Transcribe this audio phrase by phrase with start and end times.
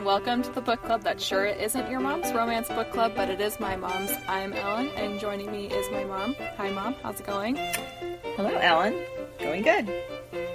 [0.00, 3.28] and welcome to the book club that sure isn't your mom's romance book club, but
[3.28, 4.10] it is my mom's.
[4.26, 6.34] I'm Ellen, and joining me is my mom.
[6.56, 6.94] Hi, mom.
[7.02, 7.56] How's it going?
[8.34, 8.98] Hello, Ellen.
[9.38, 9.92] Going good.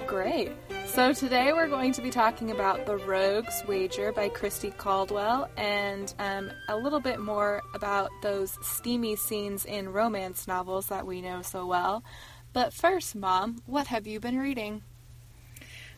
[0.07, 0.51] Great.
[0.87, 6.11] So today we're going to be talking about The Rogue's Wager by Christi Caldwell and
[6.17, 11.43] um, a little bit more about those steamy scenes in romance novels that we know
[11.43, 12.03] so well.
[12.51, 14.81] But first, Mom, what have you been reading?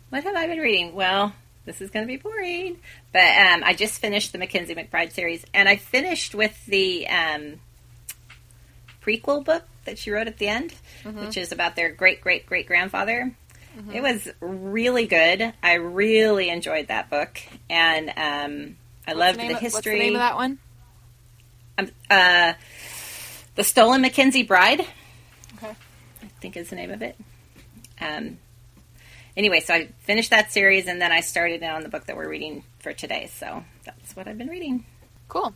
[0.09, 0.95] What have I been reading?
[0.95, 1.33] Well,
[1.67, 2.79] this is going to be boring,
[3.11, 7.59] but um, I just finished the Mackenzie McBride series, and I finished with the um,
[9.01, 11.25] prequel book that she wrote at the end, mm-hmm.
[11.25, 13.35] which is about their great great great grandfather.
[13.77, 13.91] Mm-hmm.
[13.91, 15.53] It was really good.
[15.61, 17.37] I really enjoyed that book,
[17.69, 19.69] and um, I what's loved the, the, history.
[19.71, 20.59] What's the name of that one?
[21.77, 22.53] Um, uh,
[23.55, 24.81] the Stolen Mackenzie Bride.
[25.57, 25.75] Okay,
[26.23, 27.17] I think is the name of it.
[27.99, 28.37] Um,
[29.37, 32.27] anyway, so I finished that series and then I started on the book that we're
[32.27, 33.29] reading for today.
[33.33, 34.85] So that's what I've been reading.
[35.29, 35.53] Cool.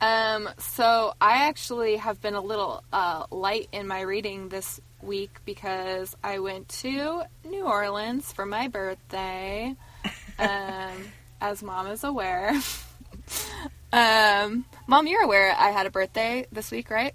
[0.00, 5.40] Um, so I actually have been a little uh, light in my reading this week
[5.44, 9.74] because I went to New Orleans for my birthday.
[10.40, 10.92] Um,
[11.40, 12.52] as mom is aware.
[13.92, 17.12] um, mom, you're aware I had a birthday this week, right?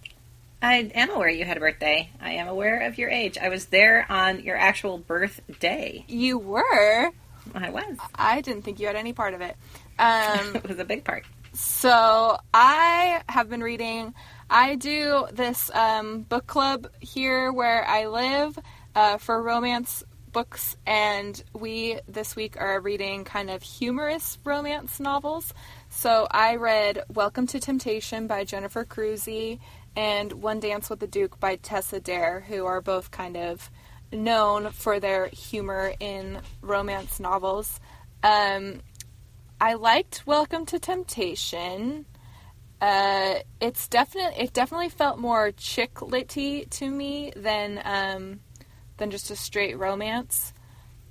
[0.63, 2.09] I am aware you had a birthday.
[2.21, 3.37] I am aware of your age.
[3.37, 6.05] I was there on your actual birthday.
[6.07, 7.11] You were?
[7.53, 7.97] I was.
[8.15, 9.57] I didn't think you had any part of it.
[9.99, 11.25] Um, it was a big part.
[11.51, 14.13] So I have been reading.
[14.49, 18.57] I do this um, book club here where I live
[18.95, 25.53] uh, for romance books, and we this week are reading kind of humorous romance novels.
[25.89, 29.59] So I read Welcome to Temptation by Jennifer Crusie
[29.95, 33.69] and One Dance with the Duke by Tessa Dare, who are both kind of
[34.11, 37.79] known for their humor in romance novels.
[38.21, 38.81] Um,
[39.59, 42.05] I liked Welcome to Temptation.
[42.81, 48.39] Uh, it's definitely it definitely felt more chick litty to me than um,
[48.97, 50.53] than just a straight romance.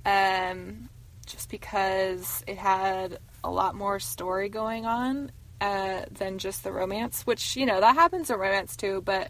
[0.05, 0.89] Um,
[1.25, 5.31] just because it had a lot more story going on
[5.63, 9.01] uh, than just the romance, which you know that happens in romance too.
[9.01, 9.29] But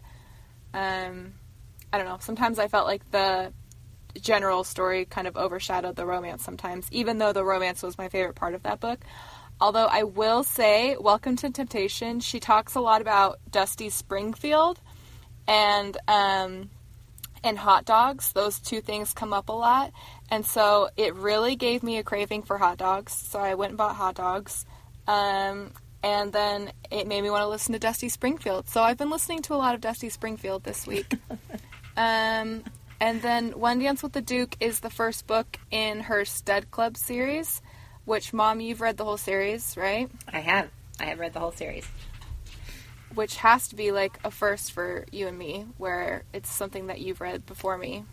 [0.74, 1.34] um,
[1.92, 2.18] I don't know.
[2.20, 3.52] Sometimes I felt like the
[4.20, 8.34] general story kind of overshadowed the romance sometimes, even though the romance was my favorite
[8.34, 8.98] part of that book.
[9.60, 14.80] Although I will say, Welcome to Temptation, she talks a lot about Dusty Springfield
[15.46, 16.68] and um,
[17.44, 18.32] and hot dogs.
[18.32, 19.92] Those two things come up a lot,
[20.32, 23.12] and so it really gave me a craving for hot dogs.
[23.12, 24.66] So I went and bought hot dogs.
[25.06, 25.70] Um,
[26.04, 28.68] and then it made me want to listen to Dusty Springfield.
[28.68, 31.10] So I've been listening to a lot of Dusty Springfield this week.
[31.96, 32.62] um,
[33.00, 36.98] and then One Dance with the Duke is the first book in her Stud Club
[36.98, 37.62] series,
[38.04, 40.10] which, Mom, you've read the whole series, right?
[40.30, 40.68] I have.
[41.00, 41.86] I have read the whole series.
[43.14, 47.00] Which has to be like a first for you and me, where it's something that
[47.00, 48.04] you've read before me.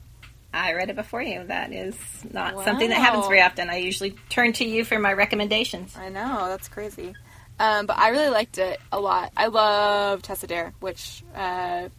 [0.54, 1.44] I read it before you.
[1.44, 1.98] That is
[2.32, 2.64] not wow.
[2.64, 3.70] something that happens very often.
[3.70, 5.98] I usually turn to you for my recommendations.
[5.98, 7.16] I know, that's crazy.
[7.60, 9.32] Um, but I really liked it a lot.
[9.38, 11.90] I love Tessa Dare, which uh,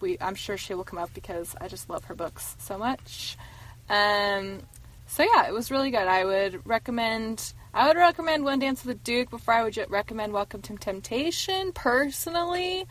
[0.00, 3.36] we I'm sure she will come up because I just love her books so much.
[3.88, 4.60] Um,
[5.06, 6.06] so yeah, it was really good.
[6.06, 7.52] I would recommend.
[7.72, 11.72] I would recommend One Dance with the Duke before I would recommend Welcome to Temptation
[11.72, 12.86] personally,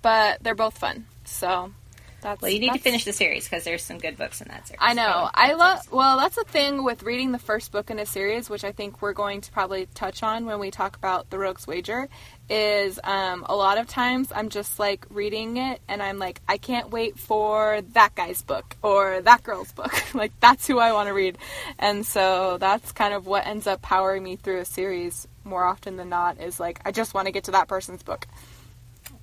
[0.00, 1.06] but they're both fun.
[1.24, 1.72] So
[2.20, 4.66] that's, well, you need to finish the series because there's some good books in that
[4.66, 4.78] series.
[4.80, 5.30] I know.
[5.32, 5.92] I love.
[5.92, 9.00] Well, that's the thing with reading the first book in a series, which I think
[9.00, 12.08] we're going to probably touch on when we talk about the Rogue's Wager.
[12.50, 16.56] Is um, a lot of times I'm just like reading it and I'm like, I
[16.56, 19.92] can't wait for that guy's book or that girl's book.
[20.14, 21.38] like that's who I want to read,
[21.78, 25.96] and so that's kind of what ends up powering me through a series more often
[25.96, 26.40] than not.
[26.40, 28.26] Is like I just want to get to that person's book.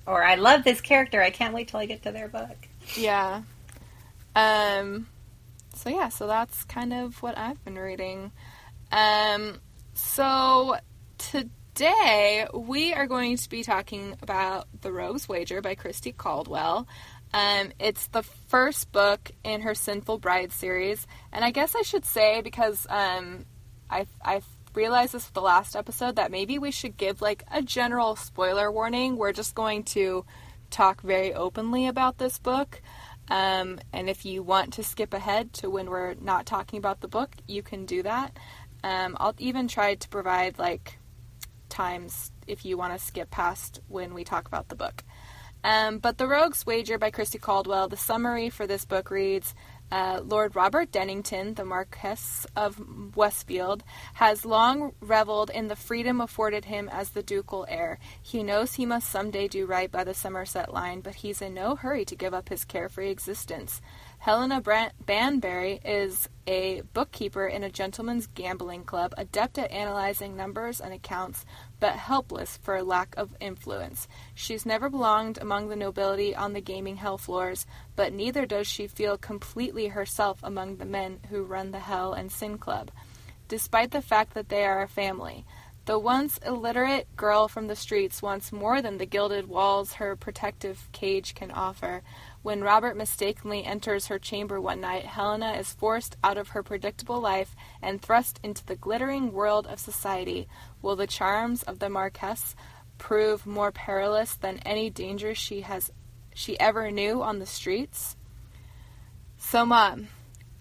[0.06, 1.20] Or I love this character.
[1.20, 2.65] I can't wait till I get to their book.
[2.94, 3.42] Yeah.
[4.34, 5.08] Um
[5.74, 8.32] so yeah, so that's kind of what I've been reading.
[8.92, 9.60] Um
[9.94, 10.76] so
[11.18, 16.86] today we are going to be talking about The Rogue's Wager by Christi Caldwell.
[17.34, 22.04] Um, it's the first book in her Sinful Bride series, and I guess I should
[22.04, 23.44] say because um,
[23.90, 24.42] I I
[24.74, 28.70] realized this with the last episode that maybe we should give like a general spoiler
[28.70, 29.16] warning.
[29.16, 30.24] We're just going to
[30.70, 32.80] talk very openly about this book.
[33.28, 37.08] Um, and if you want to skip ahead to when we're not talking about the
[37.08, 38.36] book, you can do that.
[38.84, 40.98] Um, I'll even try to provide like
[41.68, 45.02] times if you want to skip past when we talk about the book.
[45.64, 49.52] Um, but The Rogue's Wager by Christi Caldwell, the summary for this book reads
[49.90, 52.80] Uh, Lord Robert Dennington, the Marquess of
[53.14, 53.84] Westfield,
[54.14, 57.98] has long reveled in the freedom afforded him as the ducal heir.
[58.20, 61.54] He knows he must some day do right by the Somerset line, but he's in
[61.54, 63.80] no hurry to give up his carefree existence.
[64.18, 64.60] Helena
[65.04, 71.44] Banbury is a bookkeeper in a gentleman's gambling club, adept at analyzing numbers and accounts,
[71.80, 74.08] but helpless for lack of influence.
[74.34, 78.86] She's never belonged among the nobility on the gaming hell floors, but neither does she
[78.86, 82.90] feel completely herself among the men who run the Hell and Sin Club,
[83.48, 85.44] despite the fact that they are a family.
[85.86, 90.88] The once illiterate girl from the streets wants more than the gilded walls her protective
[90.90, 92.02] cage can offer.
[92.42, 97.20] When Robert mistakenly enters her chamber one night, Helena is forced out of her predictable
[97.20, 100.48] life and thrust into the glittering world of society.
[100.86, 102.54] Will the charms of the Marquess
[102.96, 105.90] prove more perilous than any danger she has
[106.32, 108.14] she ever knew on the streets?
[109.36, 110.06] So, Mom,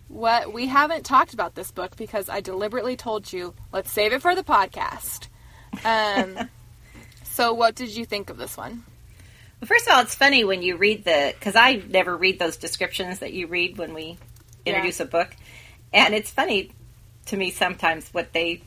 [0.07, 4.23] what we haven't talked about this book because I deliberately told you let's save it
[4.23, 5.27] for the podcast.
[5.85, 6.49] Um,
[7.23, 8.83] so, what did you think of this one?
[9.61, 12.57] Well, first of all, it's funny when you read the because I never read those
[12.57, 14.17] descriptions that you read when we
[14.65, 15.05] introduce yeah.
[15.05, 15.35] a book,
[15.93, 16.71] and it's funny
[17.27, 18.63] to me sometimes what they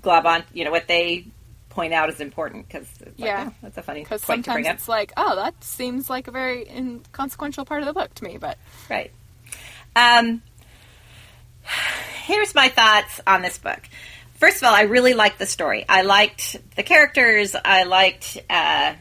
[0.00, 1.26] glob on, you know, what they
[1.68, 5.12] point out is important because yeah, like, oh, that's a funny because sometimes it's like,
[5.16, 8.58] oh, that seems like a very inconsequential part of the book to me, but
[8.88, 9.10] right.
[9.96, 10.42] Um,
[12.24, 13.80] here's my thoughts on this book.
[14.34, 15.84] First of all, I really liked the story.
[15.88, 17.54] I liked the characters.
[17.62, 18.38] I liked.
[18.48, 18.94] Uh,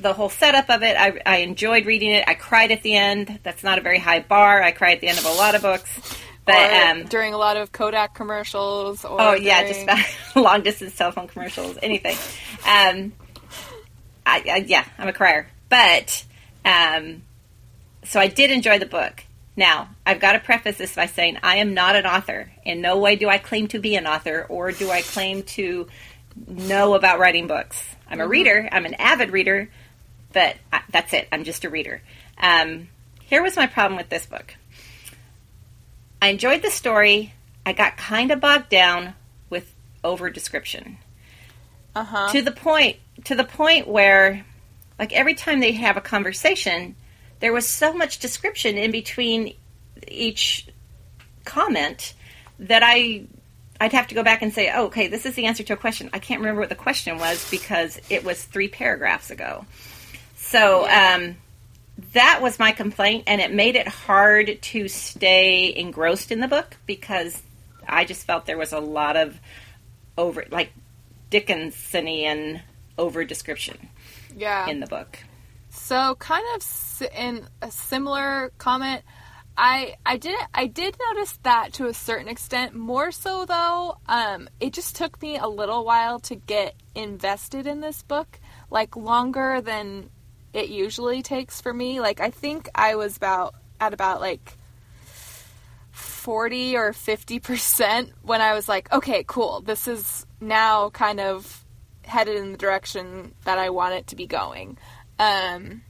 [0.00, 0.96] the whole setup of it.
[0.96, 2.24] I, I enjoyed reading it.
[2.26, 3.40] I cried at the end.
[3.42, 4.62] That's not a very high bar.
[4.62, 5.88] I cry at the end of a lot of books.
[6.48, 9.86] But um, during a lot of Kodak commercials, or oh yeah, during...
[9.86, 12.16] just long distance telephone commercials, anything.
[12.66, 13.12] Um,
[14.24, 15.48] I, I, yeah, I'm a crier.
[15.68, 16.24] But
[16.64, 17.22] um,
[18.04, 19.24] so I did enjoy the book.
[19.56, 22.50] Now, I've got to preface this by saying I am not an author.
[22.64, 25.88] In no way do I claim to be an author or do I claim to
[26.46, 27.84] know about writing books.
[28.08, 28.30] I'm a mm-hmm.
[28.30, 29.68] reader, I'm an avid reader,
[30.32, 31.28] but I, that's it.
[31.30, 32.00] I'm just a reader.
[32.38, 32.88] Um,
[33.24, 34.54] here was my problem with this book.
[36.20, 37.34] I enjoyed the story.
[37.64, 39.14] I got kind of bogged down
[39.50, 40.98] with over description.
[41.94, 42.32] Uh-huh.
[42.32, 44.44] To the point to the point where
[44.98, 46.96] like every time they have a conversation,
[47.40, 49.54] there was so much description in between
[50.06, 50.68] each
[51.44, 52.14] comment
[52.58, 53.26] that I
[53.80, 55.76] I'd have to go back and say, oh, okay, this is the answer to a
[55.76, 56.10] question.
[56.12, 59.66] I can't remember what the question was because it was three paragraphs ago.
[60.36, 61.36] So um,
[62.12, 66.76] that was my complaint, and it made it hard to stay engrossed in the book
[66.86, 67.42] because
[67.86, 69.38] I just felt there was a lot of
[70.16, 70.72] over, like
[71.30, 72.60] Dickensian
[72.96, 73.88] over description.
[74.36, 74.68] Yeah.
[74.68, 75.18] In the book.
[75.70, 79.02] So, kind of in a similar comment,
[79.56, 82.74] I I did I did notice that to a certain extent.
[82.74, 87.80] More so though, um, it just took me a little while to get invested in
[87.80, 88.38] this book,
[88.70, 90.10] like longer than
[90.52, 92.00] it usually takes for me.
[92.00, 94.56] Like I think I was about at about like
[95.92, 99.60] 40 or 50% when I was like, okay, cool.
[99.60, 101.64] This is now kind of
[102.04, 104.78] headed in the direction that I want it to be going.
[105.18, 105.82] Um,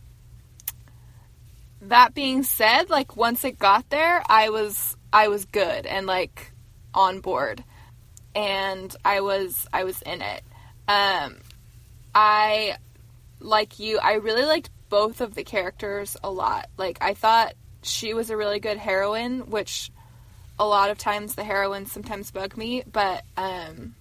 [1.82, 6.52] that being said, like once it got there, I was I was good and like
[6.94, 7.62] on board.
[8.34, 10.42] And I was I was in it.
[10.86, 11.38] Um
[12.14, 12.76] I
[13.40, 16.68] like you, I really liked both of the characters a lot.
[16.76, 19.90] Like, I thought she was a really good heroine, which
[20.58, 23.94] a lot of times the heroines sometimes bug me, but um,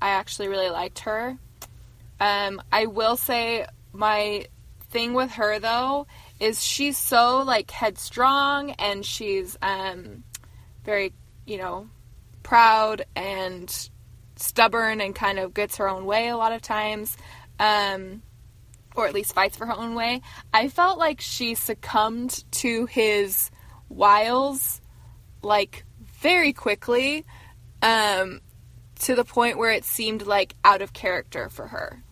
[0.00, 1.36] I actually really liked her.
[2.20, 4.46] Um, I will say my
[4.90, 6.06] thing with her though
[6.38, 10.22] is she's so like headstrong and she's um,
[10.84, 11.12] very
[11.46, 11.88] you know
[12.42, 13.88] proud and
[14.36, 17.16] stubborn and kind of gets her own way a lot of times
[17.62, 18.22] um,
[18.96, 20.20] or at least fights for her own way.
[20.52, 23.50] I felt like she succumbed to his
[23.88, 24.80] wiles
[25.42, 25.84] like
[26.20, 27.24] very quickly
[27.80, 28.40] um,
[29.00, 32.02] to the point where it seemed like out of character for her.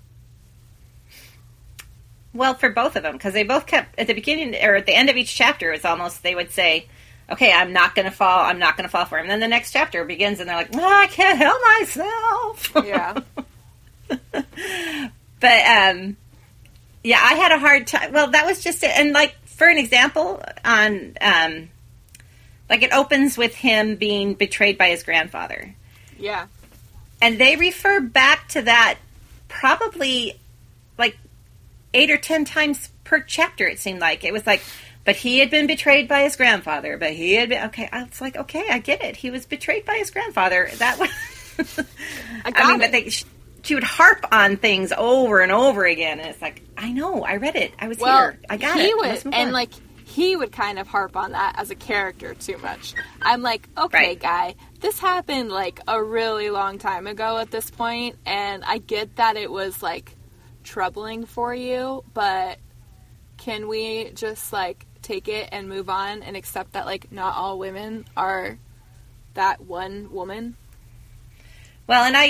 [2.33, 4.95] Well, for both of them, because they both kept at the beginning or at the
[4.95, 6.87] end of each chapter, it's almost they would say,
[7.29, 8.45] "Okay, I'm not going to fall.
[8.45, 10.55] I'm not going to fall for him." And then the next chapter begins, and they're
[10.55, 13.21] like, oh, "I can't help myself." Yeah.
[15.41, 16.17] But um,
[17.03, 18.13] yeah, I had a hard time.
[18.13, 18.91] Well, that was just it.
[18.91, 21.69] And like for an example, on um,
[22.69, 25.75] like it opens with him being betrayed by his grandfather.
[26.19, 26.47] Yeah.
[27.23, 28.99] And they refer back to that
[29.49, 30.39] probably
[30.99, 31.19] like
[31.93, 33.67] eight or ten times per chapter.
[33.67, 34.63] It seemed like it was like
[35.05, 36.97] but he had been betrayed by his grandfather.
[36.99, 37.89] But he had been okay.
[37.91, 39.17] I was like, okay, I get it.
[39.17, 40.69] He was betrayed by his grandfather.
[40.77, 41.11] That was.
[42.45, 42.85] I I, mean, it.
[42.85, 43.11] but they,
[43.71, 47.37] she, would harp on things over and over again, and it's like, I know, I
[47.37, 48.97] read it, I was well, here, I got he it.
[48.97, 49.53] would, and on.
[49.53, 49.71] like
[50.05, 52.95] he would kind of harp on that as a character too much.
[53.23, 54.21] I'm like, okay, Right.
[54.21, 59.17] guy, this happened like a really long time ago at this point, and I get
[59.17, 60.17] that it was like
[60.65, 62.59] troubling for you, but
[63.37, 67.59] can we just like take it and move on and accept that like not all
[67.59, 68.59] women are
[69.35, 70.57] that one woman?
[71.91, 72.27] Well, and I,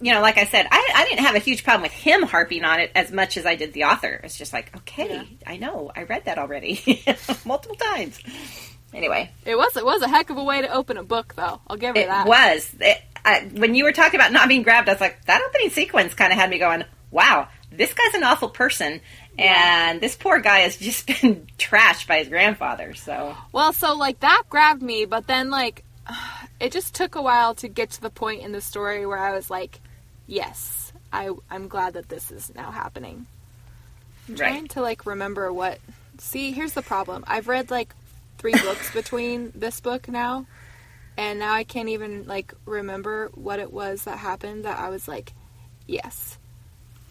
[0.00, 2.64] you know, like I said, I, I didn't have a huge problem with him harping
[2.64, 4.18] on it as much as I did the author.
[4.24, 5.22] It's just like, okay, Yeah.
[5.46, 7.04] I know, I read that already
[7.44, 8.18] multiple times.
[8.94, 11.60] Anyway, It was it was a heck of a way to open a book, though.
[11.66, 12.26] I'll give her it that.
[12.26, 14.88] was it, I, when you were talking about not being grabbed.
[14.88, 18.22] I was like, that opening sequence kind of had me going, wow, this guy's an
[18.24, 19.02] awful person,
[19.38, 22.94] and this poor guy has just been trashed by his grandfather.
[22.94, 25.84] So Well, so like that grabbed me, but then like
[26.60, 29.32] it just took a while to get to the point in the story where I
[29.34, 29.80] was like,
[30.26, 33.26] yes, I I'm glad that this is now happening.
[34.28, 34.38] I'm Right.
[34.38, 35.78] trying to like remember what.
[36.18, 37.24] See, here's the problem.
[37.26, 37.94] I've read like
[38.38, 40.46] three books between this book now,
[41.16, 45.08] and now I can't even like remember what it was that happened that I was
[45.08, 45.32] like,
[45.86, 46.38] yes.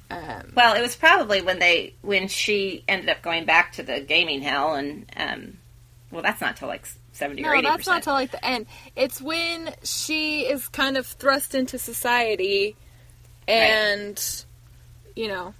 [0.10, 4.00] Um, Well, it was probably when they when she ended up going back to the
[4.02, 5.58] gaming hell, and um,
[6.12, 8.66] well, that's not till like seventy or No, eighty that's not till like the end.
[8.96, 12.76] It's when she is kind of thrust into society,
[13.48, 14.46] and
[15.16, 15.54] you know,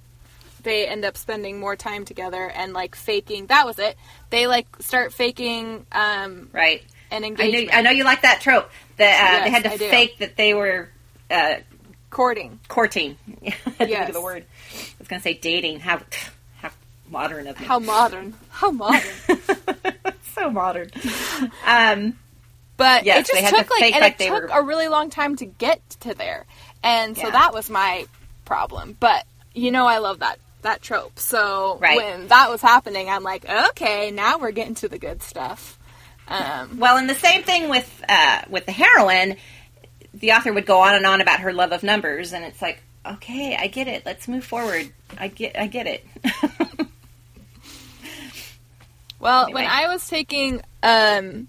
[0.62, 3.46] they end up spending more time together and like faking.
[3.46, 3.96] That was it.
[4.30, 6.82] They like start faking um, Right.
[7.10, 7.72] an I engagement, know.
[7.78, 8.70] I know you like that trope.
[8.96, 9.88] That uh, they had to I do.
[9.90, 10.88] fake that they were
[11.30, 11.56] uh,
[12.10, 12.60] courting.
[12.68, 13.16] courting.
[13.46, 14.44] I think of the word.
[14.72, 15.80] I was going to say dating.
[15.80, 16.00] How
[17.14, 17.66] modern of me.
[17.66, 18.34] How modern?
[18.50, 19.00] How modern?
[20.34, 20.90] so modern.
[21.66, 22.18] Um,
[22.76, 24.62] But Yes, it they just had to took like, and like it took were- a
[24.62, 26.44] really long time to get to there,
[26.82, 27.30] and so Yeah.
[27.30, 28.06] that was my
[28.44, 28.96] problem.
[28.98, 31.18] But you know, I love that that trope.
[31.18, 31.96] So Right.
[31.96, 35.78] when that was happening, I'm like, okay, now we're getting to the good stuff.
[36.26, 39.36] Um, well, and the same thing with uh, with the heroine.
[40.14, 42.80] The author would go on and on about her love of numbers, and it's like,
[43.04, 44.06] okay, I get it.
[44.06, 44.90] Let's move forward.
[45.18, 46.06] I get, I get it.
[49.24, 49.62] Well, Anyway.
[49.62, 51.48] when I was taking, um,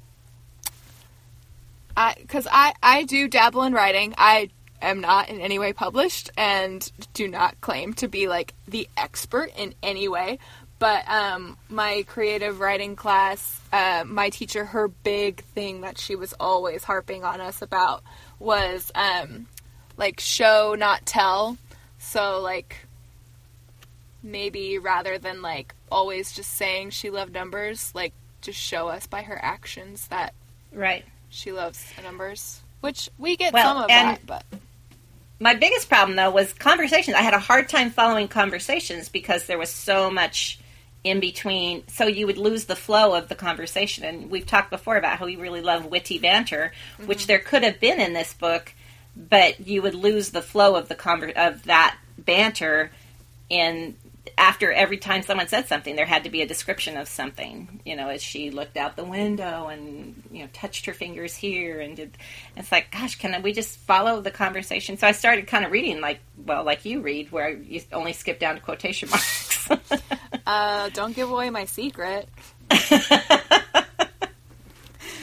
[1.98, 4.16] I because I I do dabble in writing.
[4.18, 4.50] I
[4.82, 9.52] am not in any way published and do not claim to be like the expert
[9.58, 10.40] in any way.
[10.80, 16.34] But um, my creative writing class, uh, my teacher, her big thing that she was
[16.40, 18.04] always harping on us about
[18.40, 19.48] was um,
[19.98, 21.58] like show, not tell.
[22.00, 22.86] So like
[24.24, 29.24] maybe rather than like always just saying she loved numbers, like just show us by
[29.24, 30.34] her actions that
[30.72, 31.06] right.
[31.30, 32.62] she loves numbers.
[32.82, 34.44] Which we get Well, some of and- that, but
[35.40, 37.16] My biggest problem though was conversations.
[37.16, 40.60] I had a hard time following conversations because there was so much
[41.04, 41.88] in between.
[41.88, 44.04] So you would lose the flow of the conversation.
[44.04, 47.08] And we've talked before about how we really love witty banter, mm-hmm.
[47.08, 48.74] which there could have been in this book,
[49.16, 52.92] but you would lose the flow of the conver- of that banter
[53.50, 53.96] in
[54.38, 57.96] after every time someone said something there had to be a description of something you
[57.96, 61.96] know as she looked out the window and you know touched her fingers here and
[61.96, 62.18] did
[62.56, 66.02] it's like gosh can we just follow the conversation so i started kind of reading
[66.02, 69.70] like well like you read where you only skip down to quotation marks
[70.46, 72.30] uh, don't give away my secret.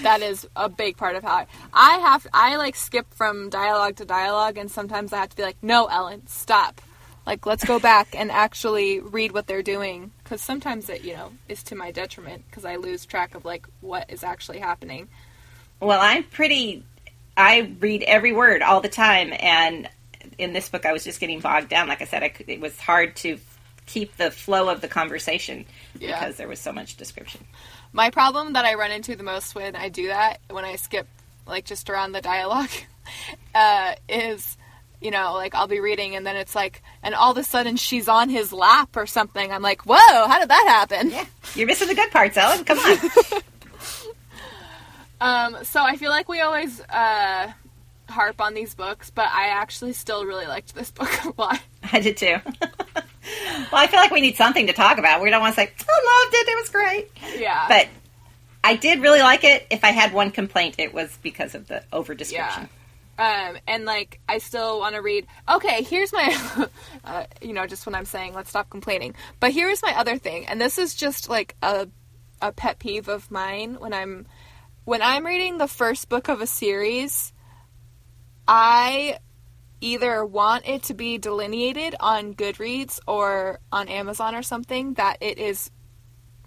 [0.02, 2.26] that is a big part of how I, I have.
[2.32, 5.86] I like skip from dialogue to dialogue, and sometimes I have to be like, "No,
[5.86, 6.80] Ellen, stop."
[7.26, 11.32] Like, let's go back and actually read what they're doing, because sometimes it, you know,
[11.48, 15.08] is to my detriment because I lose track of like what is actually happening.
[15.80, 16.84] Well, I'm pretty.
[17.36, 19.88] I read every word all the time, and
[20.38, 21.88] in this book, I was just getting bogged down.
[21.88, 23.38] Like I said, I it was hard to
[23.86, 25.64] keep the flow of the conversation
[25.98, 26.18] Yeah.
[26.18, 27.44] because there was so much description.
[27.92, 31.06] My problem that I run into the most when I do that, when I skip
[31.46, 32.70] like just around the dialogue,
[33.54, 34.56] uh, is
[35.02, 37.76] you know like I'll be reading and then it's like, and all of a sudden
[37.76, 39.50] she's on his lap or something.
[39.52, 39.96] I'm like, whoa,
[40.28, 41.10] how did that happen?
[41.10, 42.64] Yeah, you're missing the good parts, Ellen.
[42.64, 43.42] Come on.
[45.22, 47.52] Um, so I feel like we always uh,
[48.08, 51.60] harp on these books, but I actually still really liked this book a lot.
[51.92, 52.34] I did too.
[52.44, 53.04] well,
[53.72, 55.22] I feel like we need something to talk about.
[55.22, 57.88] We don't want to say, "I loved it; it was great," Yeah, but
[58.64, 59.64] I did really like it.
[59.70, 62.68] If I had one complaint, it was because of the over description.
[63.22, 65.28] Um, and like, I still want to read.
[65.48, 66.66] Okay, here's my,
[67.04, 69.14] uh, you know, just when I'm saying let's stop complaining.
[69.38, 71.86] But here's my other thing, and this is just like a
[72.40, 74.26] a pet peeve of mine when I'm
[74.84, 77.32] when I'm reading the first book of a series,
[78.48, 79.18] I
[79.80, 85.38] either want it to be delineated on Goodreads or on Amazon or something that it
[85.38, 85.70] is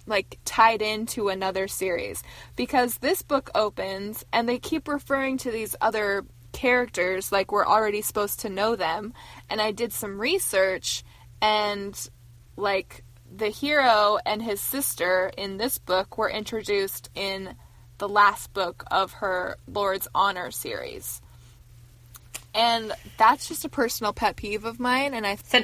[0.08, 2.22] like tied into another series
[2.58, 6.26] because this book opens and they keep referring to these other
[6.56, 9.14] characters like we're already supposed to know them
[9.50, 11.04] and I did some research
[11.42, 12.10] and
[12.56, 17.56] like the hero and his sister in this book were introduced in
[17.98, 21.22] the last book of her Lord's Honor series.
[22.54, 25.64] And that's just a personal pet peeve of mine and I So,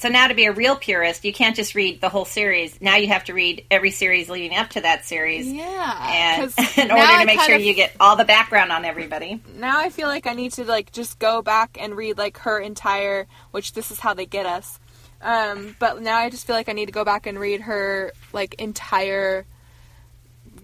[0.00, 2.80] so now to be a real purist, you can't just read the whole series.
[2.80, 5.46] Now you have to read every series leading up to that series.
[5.46, 9.40] yeah, And in order to make sure of- you get all the background on everybody.
[9.56, 12.58] now I feel like I need to like just go back and read like her
[12.58, 14.80] entire which this is how they get us.
[15.22, 18.12] Um, but now I just feel like I need to go back and read her
[18.32, 19.44] like entire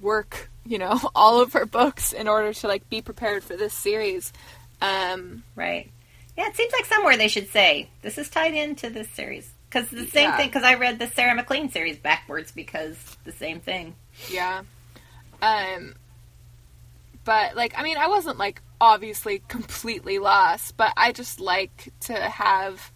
[0.01, 3.75] work, you know, all of her books in order to like be prepared for this
[3.75, 4.33] series.
[4.81, 5.91] Um, Right.
[6.37, 9.89] Yeah, it seems like somewhere they should say this is tied into this series because
[9.89, 10.37] the same Yeah.
[10.37, 10.49] thing.
[10.49, 13.95] Because I read the Sarah MacLean series backwards because the same thing.
[14.31, 14.63] yeah.
[15.43, 15.95] Um,
[17.25, 22.15] but like I mean I wasn't like obviously completely lost, but I just like to
[22.15, 22.91] have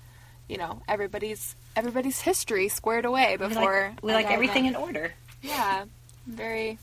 [0.48, 4.74] you know everybody's everybody's history squared away We before like, we like everything in.
[4.74, 5.12] in order.
[5.42, 5.84] Yeah,
[6.26, 6.78] very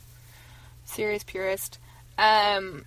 [0.86, 1.80] serious purist.
[2.18, 2.86] Um,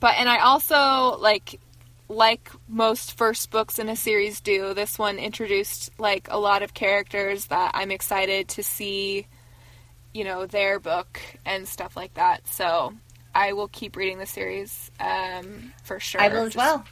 [0.00, 1.60] but and I also like
[2.08, 4.74] like most first books in a series do.
[4.74, 9.26] This one introduced like a lot of characters that I'm excited to see,
[10.14, 12.46] you know, their book and stuff like that.
[12.48, 12.94] So
[13.34, 16.20] I will keep reading the series um, for sure.
[16.20, 16.84] I will as well.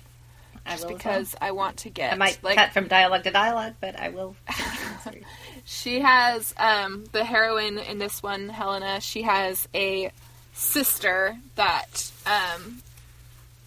[0.66, 2.12] I Just as because I want to get.
[2.12, 4.34] I might like cut from dialogue to dialogue, but I will.
[4.50, 5.24] finish the series.
[5.64, 9.00] She has um, the heroine in this one, Helena.
[9.00, 10.10] She has a
[10.54, 12.82] sister that um,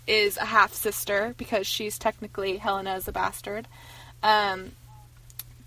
[0.08, 3.68] is a half sister because she's technically Helena is a bastard.
[4.24, 4.72] Um,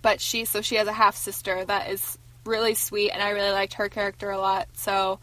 [0.03, 3.51] but she so she has a half sister that is really sweet, and I really
[3.53, 4.67] liked her character a lot.
[4.75, 5.19] So,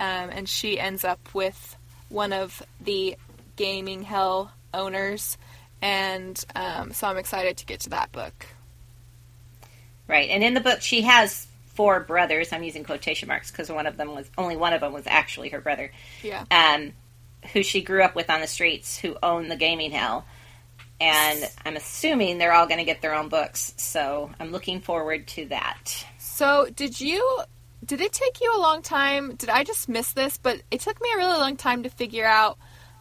[0.00, 1.76] um, and she ends up with
[2.08, 3.16] one of the
[3.56, 5.36] gaming hell owners,
[5.82, 8.46] and um, so I'm excited to get to that book.
[10.08, 12.52] Right, and in the book, she has four brothers.
[12.52, 15.50] I'm using quotation marks because one of them was only one of them was actually
[15.50, 16.44] her brother, Yeah.
[16.50, 16.92] um,
[17.52, 20.24] who she grew up with on the streets, who own the gaming hell.
[21.00, 25.26] And I'm assuming they're all going to get their own books, so I'm looking forward
[25.28, 26.06] to that.
[26.18, 27.40] So, did you
[27.84, 29.34] did it take you a long time?
[29.34, 30.36] Did I just miss this?
[30.36, 32.56] But it took me a really long time to figure out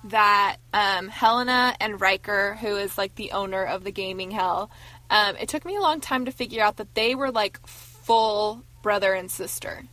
[0.05, 4.71] that um, Helena and Ryker, who is like the owner of the gaming hell,
[5.11, 8.63] um, it took me a long time to figure out that they were like full
[8.81, 9.83] brother and sister.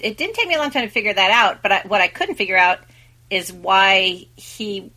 [0.00, 2.08] It didn't take me a long time to figure that out, but I, what I
[2.08, 2.80] couldn't figure out
[3.30, 4.90] is why he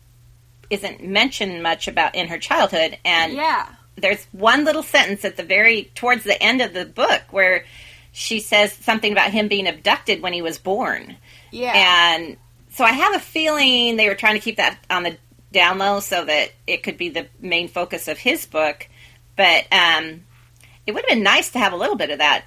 [0.70, 2.98] isn't mentioned much about in her childhood.
[3.04, 7.22] And yeah, there's one little sentence at the very towards the end of the book
[7.30, 7.64] where
[8.12, 11.16] she says something about him being abducted when he was born.
[11.50, 12.36] yeah, And
[12.70, 15.16] so I have a feeling they were trying to keep that on the
[15.52, 18.88] down low so that it could be the main focus of his book.
[19.36, 20.24] But um,
[20.86, 22.44] it would have been nice to have a little bit of that,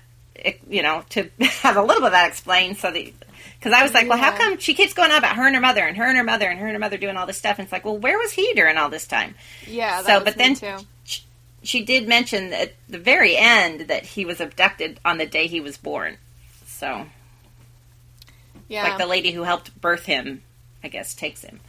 [0.70, 2.78] you know, to have a little bit of that explained.
[2.78, 3.12] So that
[3.60, 5.62] because I was like, well, how come she keeps going on about her and her
[5.62, 7.58] mother and her and her mother and her and her mother doing all this stuff?
[7.58, 9.36] And it's like, well, where was he during all this time?
[9.68, 10.02] yeah.
[10.04, 10.56] So, but then
[11.04, 11.24] she,
[11.64, 15.62] she did mention at the very end that he was abducted on the day he
[15.62, 16.18] was born.
[16.68, 17.06] So,
[18.68, 20.44] Yeah, like the lady who helped birth him,
[20.84, 21.60] I guess, takes him.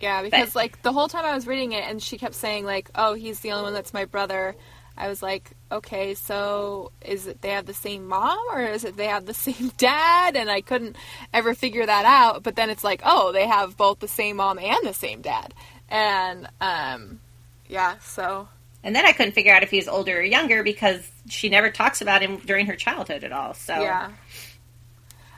[0.00, 2.90] Yeah, because like the whole time I was reading it and she kept saying like,
[2.94, 4.54] "Oh, he's the only one that's my brother."
[4.96, 8.96] I was like, "Okay, so is it they have the same mom or is it
[8.96, 10.96] they have the same dad?" And I couldn't
[11.32, 12.42] ever figure that out.
[12.42, 15.54] But then it's like, "Oh, they have both the same mom and the same dad."
[15.88, 17.20] And um
[17.68, 18.48] yeah, so
[18.82, 22.00] And then I couldn't figure out if he's older or younger because she never talks
[22.00, 23.54] about him during her childhood at all.
[23.54, 24.10] So yeah.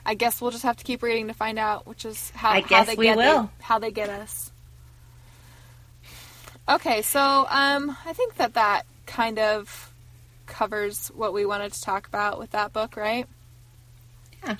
[0.05, 2.61] I guess we'll just have to keep reading to find out, which is how, I
[2.61, 3.51] how guess they we get will.
[3.61, 4.51] how they get us.
[6.67, 7.19] Okay, so
[7.49, 9.91] um, I think that that kind of
[10.45, 13.27] covers what we wanted to talk about with that book, right?
[14.43, 14.55] Yeah.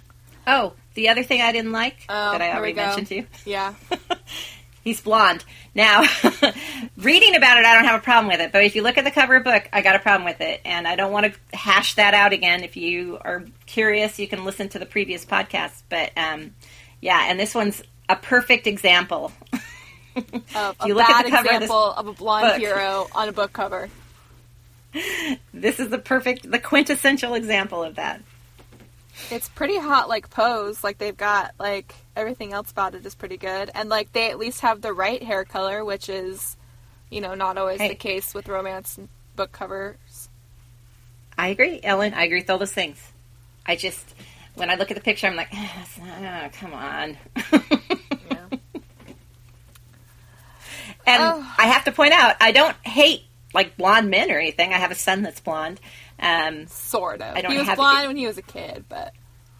[0.45, 3.27] Oh, the other thing I didn't like Oh, that I already mentioned to you.
[3.45, 3.75] Yeah.
[4.83, 5.43] He's blonde.
[5.75, 6.01] Now,
[6.97, 8.51] reading about it, I don't have a problem with it.
[8.51, 10.41] But if you look at the cover of the book, I got a problem with
[10.41, 10.61] it.
[10.65, 12.63] And I don't want to hash that out again.
[12.63, 15.83] If you are curious, you can listen to the previous podcast.
[15.89, 16.55] But um,
[17.01, 19.31] yeah, and this one's a perfect example.
[20.15, 22.57] A bad the cover of example of, a blonde book.
[22.57, 23.87] hero on a book cover.
[25.53, 28.21] This is the perfect, the quintessential example of that.
[29.31, 33.37] it's pretty hot like pose like they've got like everything else about it is pretty
[33.37, 36.55] good and like they at least have the right hair color which is
[37.09, 37.89] you know not always Hey.
[37.89, 38.97] the case with romance
[39.35, 40.29] book covers
[41.37, 42.13] I agree, Ellen.
[42.13, 43.01] I agree with all those things.
[43.65, 44.13] I just,
[44.55, 47.17] when I look at the picture, I'm like, "Ah, oh, come on.
[47.53, 48.47] yeah
[51.07, 51.53] And Oh.
[51.57, 54.73] I have to point out, I don't hate like blonde men or anything.
[54.73, 55.79] I have a son that's blonde.
[56.19, 59.13] Um, sort of I don't he was have- blonde when he was a kid but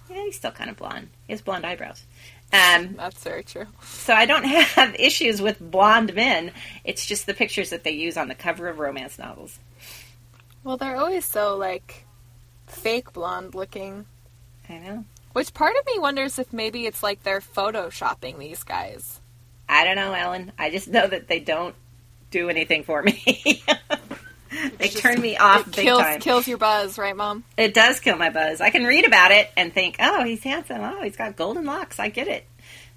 [0.09, 1.09] yeah, he's still kind of blonde.
[1.27, 2.03] He has blonde eyebrows.
[2.51, 6.51] Um, that's very true so I don't have issues with blonde men.
[6.83, 9.59] It's just the pictures that they use on the cover of romance novels.
[10.63, 12.05] well they're always so like
[12.67, 14.05] fake blonde looking
[14.67, 15.05] I know.
[15.33, 19.21] which part of me wonders if maybe it's like they're photoshopping these guys
[19.71, 20.51] I don't know, Ellen.
[20.57, 21.75] I just know that they don't
[22.31, 23.21] do anything for me.
[24.77, 26.19] they just- turn me off it big kills time.
[26.19, 28.61] kills your buzz right mom It does kill my buzz.
[28.61, 30.81] I can read about it and think, oh, he's handsome.
[30.81, 31.99] Oh, he's got golden locks.
[31.99, 32.45] I get it.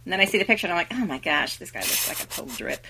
[0.04, 2.08] And then I see the picture and I'm like, oh my gosh, this guy looks
[2.08, 2.86] like a total drip.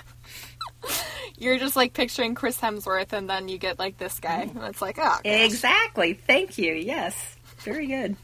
[1.39, 4.57] You're just like picturing Chris Hemsworth, and then you get like this guy, mm.
[4.57, 5.21] and it's like, oh, gosh.
[5.25, 6.15] Exactly.
[6.15, 6.75] Thank you.
[6.75, 7.37] Yes.
[7.59, 8.17] Very good.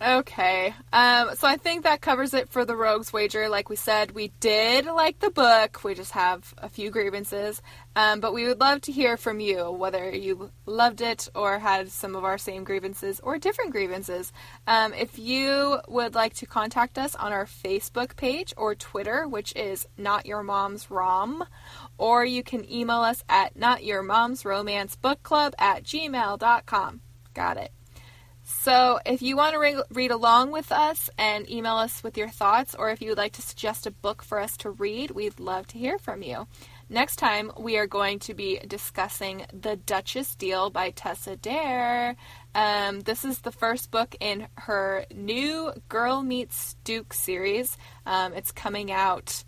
[0.00, 0.74] Okay.
[0.92, 3.48] Um, so I think that covers it for the Rogues Wager.
[3.48, 5.82] Like we said, we did like the book.
[5.84, 7.62] We just have a few grievances,
[7.94, 11.90] um, but we would love to hear from you, whether you loved it or had
[11.90, 14.32] some of our same grievances or different grievances.
[14.66, 19.54] Um, if you would like to contact us on our Facebook page or Twitter, which
[19.56, 21.44] is Not Your Mom's Rom,
[21.98, 27.00] or you can email us at Not Your Mom's Romance Book Club at gmail.com.
[27.34, 27.72] Got it.
[28.48, 32.28] So, if you want to re- read along with us and email us with your
[32.28, 35.40] thoughts, or if you would like to suggest a book for us to read, we'd
[35.40, 36.46] love to hear from you.
[36.88, 42.14] Next time, we are going to be discussing The Duchess Deal by Tessa Dare.
[42.54, 47.76] Um, this is the first book in her new Girl Meets Duke series.
[48.06, 49.42] Um, it's coming out.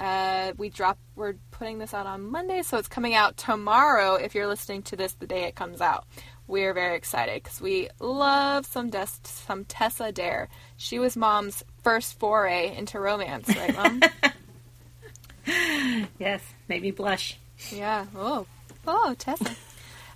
[0.00, 0.98] Uh, we drop.
[1.14, 4.16] We're putting this out on Monday, so it's coming out tomorrow.
[4.16, 6.06] If you're listening to this the day it comes out,
[6.46, 10.48] we're very excited because we love some Des- some Tessa Dare.
[10.76, 14.02] She was Mom's first foray into romance, right, Mom?
[16.18, 16.40] Yes.
[16.68, 17.36] Made me blush.
[17.70, 18.06] yeah.
[18.16, 18.46] Oh,
[18.86, 19.56] oh, Tessa.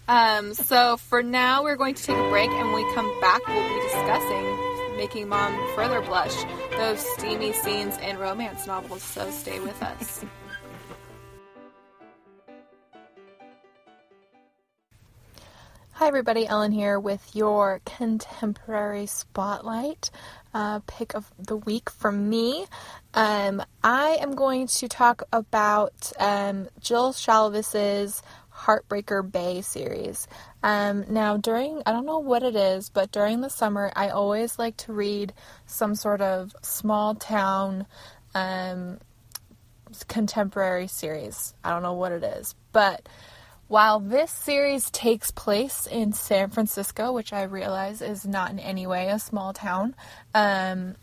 [0.08, 3.44] Um, so for now, we're going to take a break, and when we come back,
[3.48, 6.32] we'll be discussing making Mom further blush
[6.70, 9.02] those steamy scenes in romance novels.
[9.02, 10.24] So stay with us.
[15.98, 16.46] Hi, everybody.
[16.46, 20.10] Ellen here with your contemporary spotlight
[20.52, 22.66] uh, pick of the week from me.
[23.14, 28.22] Um, I am going to talk about um, Jill Shalvis's
[28.54, 30.28] Heartbreaker Bay series.
[30.62, 34.58] Um, now, during, I don't know what it is, but during the summer, I always
[34.58, 35.32] like to read
[35.64, 37.86] some sort of small town
[38.34, 38.98] um,
[40.08, 41.54] contemporary series.
[41.64, 43.08] I don't know what it is, but
[43.68, 48.86] while this series takes place in San Francisco, which I realize is not in any
[48.86, 49.94] way a small town,
[50.34, 50.94] um,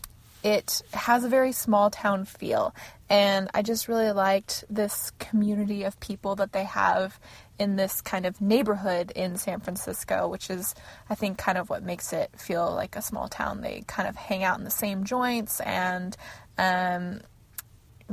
[0.44, 2.74] it has a very small town feel.
[3.10, 7.20] And I just really liked this community of people that they have
[7.60, 10.74] in this kind of neighborhood in San Francisco, which is,
[11.10, 13.62] I think, kind of what makes it feel like a small town.
[13.62, 16.18] They kind of hang out in the same joints and,
[16.58, 17.22] um,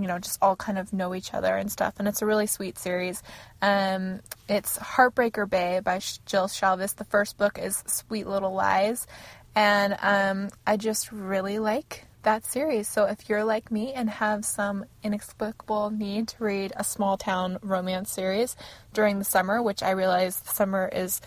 [0.03, 1.95] you know, just all kind of know each other and stuff.
[1.99, 3.23] And it's a really sweet series.
[3.63, 6.97] Um, it's Heartbreaker Bay by Jill Shalvis.
[6.97, 9.07] The first book is Sweet Little Lies.
[9.55, 12.87] And um, I just really like that series.
[12.89, 17.59] So if you're like me and have some inexplicable need to read a small town
[17.63, 18.57] romance series
[18.93, 21.21] during the summer, which I realize the summer is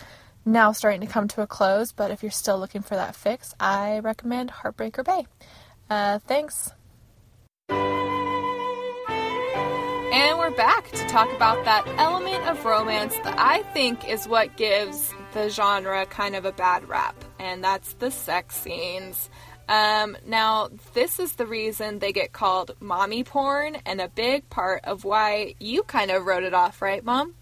[0.45, 3.55] now starting to come to a close, but if you're still looking for that fix,
[3.59, 5.25] I recommend Heartbreaker Bay.
[5.89, 6.71] Uh, thanks.
[10.13, 14.55] And we're back to talk about that element of romance that I think is what
[14.55, 19.31] gives the genre kind of a bad rap, and that's the sex scenes.
[19.67, 24.85] Um, now, this is the reason they get called mommy porn, and a big part
[24.85, 27.33] of why you kind of wrote it off, right, Mom?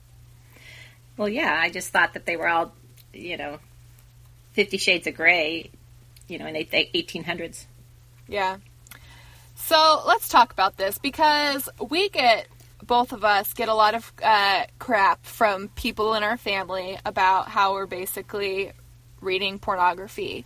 [1.18, 2.74] Well, yeah, I just thought that they were all,
[3.14, 3.60] you know,
[4.54, 5.72] Fifty Shades of Grey,
[6.30, 7.66] you know, in the 1800s.
[8.30, 8.60] Yeah.
[9.56, 12.48] So let's talk about this because we get,
[12.92, 17.48] both of us get a lot of uh, crap from people in our family about
[17.48, 18.74] how we're basically
[19.22, 20.46] reading pornography.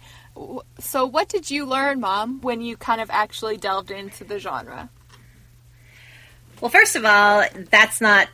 [0.77, 4.91] So, what did you learn, Mom, when you kind of actually delved into the genre?
[6.61, 8.27] Well, first of all, that's not.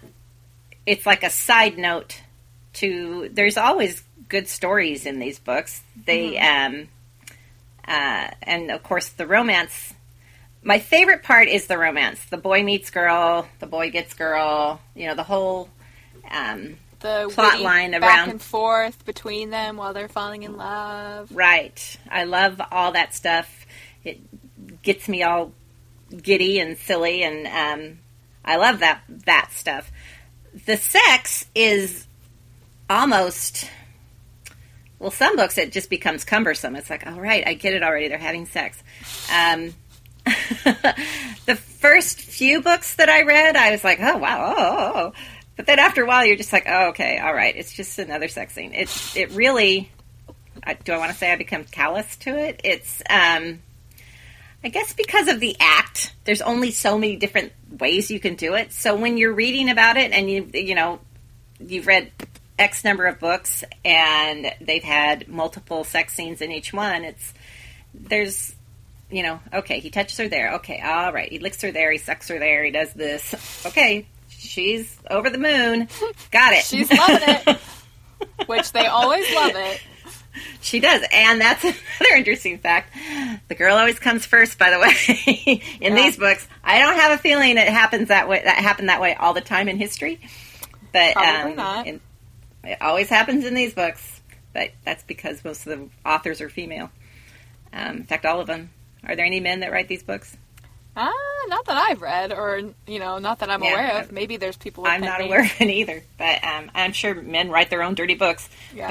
[0.85, 2.19] It's like a side note
[2.73, 3.29] to.
[3.31, 5.81] There's always good stories in these books.
[6.05, 6.89] They um,
[7.87, 9.93] uh, and of course the romance.
[10.63, 12.23] My favorite part is the romance.
[12.25, 14.79] The boy meets girl, the boy gets girl.
[14.95, 15.69] You know the whole
[16.29, 21.31] um, The Plot line back around- and forth between them while they're falling in love.
[21.31, 21.97] Right.
[22.09, 23.65] I love all that stuff.
[24.03, 24.19] It
[24.83, 25.51] gets me all
[26.15, 27.99] giddy and silly, and um,
[28.45, 29.91] I love that that stuff.
[30.65, 32.05] The sex is
[32.89, 33.69] almost
[34.99, 35.11] well.
[35.11, 36.75] Some books it just becomes cumbersome.
[36.75, 38.09] It's like, all right, I get it already.
[38.09, 38.81] They're having sex.
[39.33, 39.73] Um,
[41.45, 45.13] the first few books that I read, I was like, oh wow, oh, oh, oh.
[45.57, 47.55] But then after a while, you're just like, oh, okay, all right.
[47.55, 48.73] It's just another sex scene.
[48.73, 49.91] It it really
[50.63, 52.61] I, do I want to say I become callous to it?
[52.63, 53.59] It's, um,
[54.63, 58.53] I guess because of the act, there's only so many different ways you can do
[58.53, 58.71] it.
[58.71, 60.99] So when you're reading about it and you, you know,
[61.59, 62.11] you've read
[62.59, 67.33] X number of books and they've had multiple sex scenes in each one, it's,
[67.93, 68.55] there's,
[69.11, 70.53] you know, okay, he touches her there.
[70.55, 71.29] Okay, all right.
[71.31, 71.91] He licks her there.
[71.91, 72.63] He sucks her there.
[72.63, 73.65] He does this.
[73.65, 75.87] Okay, she's over the moon.
[76.31, 76.63] Got it.
[76.65, 77.57] She's loving it,
[78.47, 79.81] which they always love it.
[80.61, 82.93] She does, and that's another interesting fact.
[83.49, 84.57] The girl always comes first.
[84.57, 86.03] By the way, in Yeah.
[86.03, 88.41] these books, I don't have a feeling it happens that way.
[88.43, 90.21] That happened that way all the time in history,
[90.93, 91.87] but Probably um, not.
[91.87, 92.01] in-
[92.63, 94.19] it always happens in these books.
[94.53, 96.91] But that's because most of the authors are female.
[97.73, 98.69] Um, in fact, all of them.
[99.07, 100.35] Are there any men that write these books?
[100.95, 101.11] Ah,
[101.47, 104.11] not that I've read, or you know, not that I'm Yeah, aware of.
[104.11, 104.85] Maybe there's people.
[104.85, 105.29] I'm not names.
[105.29, 108.49] aware of any either, but um, I'm sure men write their own dirty books.
[108.75, 108.87] Yeah.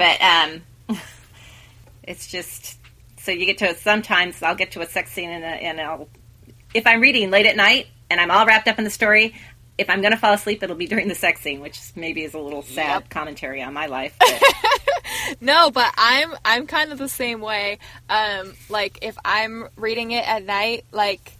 [0.87, 0.97] But um,
[2.03, 2.77] it's just
[3.19, 6.09] so you get to sometimes I'll get to a sex scene and, and I'll
[6.73, 9.35] if I'm reading late at night and I'm all wrapped up in the story.
[9.77, 12.33] If I'm going to fall asleep, it'll be during the sex scene, which maybe is
[12.33, 13.09] a little sad Yep.
[13.09, 14.15] commentary on my life.
[14.19, 14.41] But,
[15.41, 17.79] No, but I'm I'm kind of the same way.
[18.09, 21.33] Um, like if I'm reading it at night, like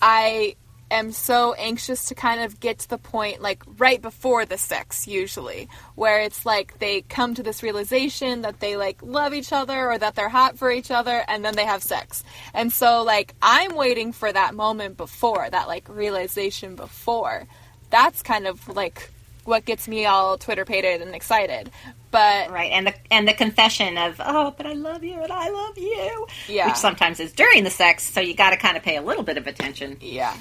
[0.00, 0.56] I
[0.94, 5.06] am so anxious to kind of get to the point like right before the sex
[5.06, 9.90] usually where it's like they come to this realization that they like love each other
[9.90, 12.24] or that they're hot for each other and then they have sex.
[12.52, 17.46] And so like I'm waiting for that moment before, that like realization before.
[17.90, 19.10] That's kind of like
[19.44, 21.70] what gets me all Twitter pated and excited.
[22.10, 25.50] But right, and the and the confession of oh, but I love you and I
[25.50, 26.68] love you, Yeah.
[26.68, 29.24] which sometimes is during the sex, so you got to kind of pay a little
[29.24, 29.96] bit of attention.
[30.00, 30.34] Yeah.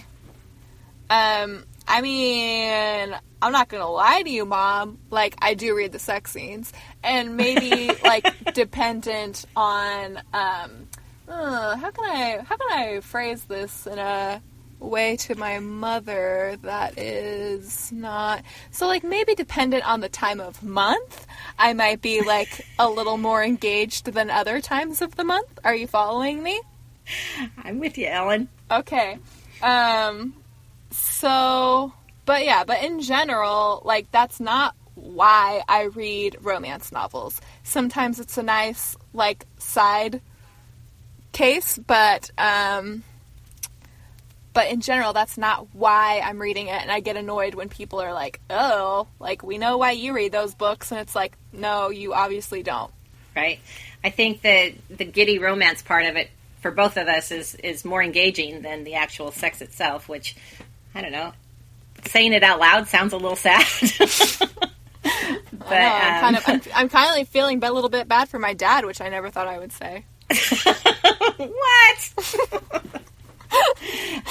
[1.14, 4.98] Um, I mean, I'm not gonna lie to you, mom.
[5.12, 6.74] Like, I do read the sex scenes,
[7.04, 10.88] and maybe like dependent on um,
[11.28, 14.42] uh, how can I how can I phrase this in a
[14.80, 20.62] way to my mother that is not so like maybe dependent on the time of
[20.62, 21.26] month
[21.58, 25.74] i might be like a little more engaged than other times of the month are
[25.74, 26.60] you following me
[27.64, 28.48] I'm with you, Ellen.
[28.72, 29.18] Okay.
[29.62, 30.34] Um
[30.96, 31.94] so
[32.26, 37.42] but yeah, but in general, like that's not why I read romance novels.
[37.64, 40.22] Sometimes it's a nice like side
[41.32, 43.04] case, but um
[44.54, 48.00] but in general that's not why I'm reading it and I get annoyed when people
[48.00, 51.90] are like, "Oh, like we know why you read those books." And it's like, "No,
[51.90, 52.92] you obviously don't."
[53.36, 53.60] right?
[54.04, 56.30] I think that the giddy romance part of it
[56.62, 60.36] for both of us is is more engaging than the actual sex itself, which
[60.96, 61.34] I don't know.
[62.06, 63.66] Saying it out loud sounds a little sad.
[63.80, 64.64] but
[65.66, 68.30] I know, I'm kind um, of I'm, I'm kind of feeling a little bit bad
[68.30, 70.06] for my dad, which I never thought I would say.
[71.38, 72.36] what?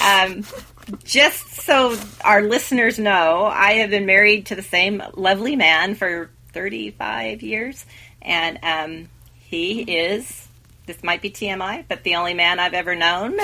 [0.02, 0.44] um,
[1.04, 6.30] just so our listeners know, I have been married to the same lovely man for
[6.52, 7.84] 35 years,
[8.20, 9.08] and um,
[9.40, 10.48] he is.
[10.84, 13.38] This might be TMI, but the only man I've ever known.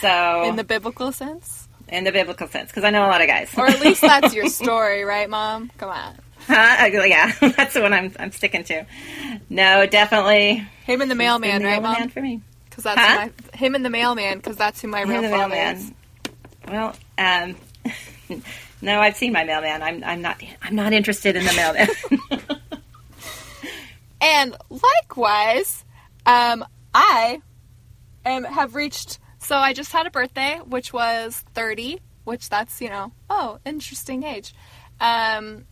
[0.00, 3.26] So, in the biblical sense, in the biblical sense, because I know a lot of
[3.26, 3.50] guys.
[3.56, 5.70] or at least that's your story, right, Mom?
[5.78, 6.14] Come on,
[6.46, 6.86] Huh?
[7.04, 8.84] Yeah, that's the one I'm, I'm sticking to.
[9.48, 10.66] No, definitely.
[10.84, 12.08] him and the mailman, the right, mailman Mom?
[12.08, 12.40] for me.
[12.68, 13.28] Because that's Huh?
[13.52, 14.38] my, him and the mailman.
[14.38, 15.76] Because that's who my real Him, father mailman.
[15.76, 15.92] is.
[16.68, 17.56] Well, um,
[18.82, 19.82] no, I've seen my mailman.
[19.82, 20.40] I'm, I'm not.
[20.62, 21.88] I'm not interested in the mailman.
[24.20, 25.84] And likewise,
[26.26, 27.40] um, I
[28.24, 29.18] am have reached.
[29.40, 34.22] So I just had a birthday, which was thirty, which that's you know, oh, interesting
[34.22, 34.54] age.
[35.00, 35.64] Um,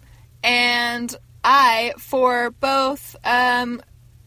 [0.43, 3.83] and I, for both um,